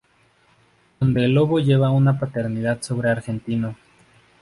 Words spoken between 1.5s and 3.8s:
lleva una paternidad sobre Argentino